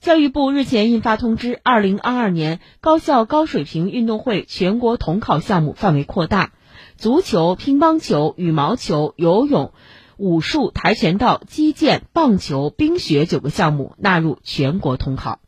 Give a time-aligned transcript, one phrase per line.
[0.00, 6.52] 教育部日前印发通知二零二二年高校高水平运动会全国统考项目范围扩大
[6.96, 9.72] 足球乒乓球羽毛球游泳
[10.16, 15.40] 武术跆拳道击剑棒球冰雪九个项目纳入全国统考。